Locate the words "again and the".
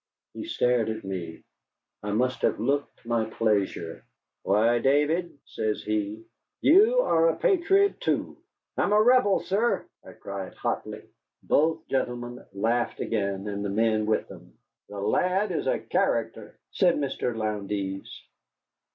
12.99-13.69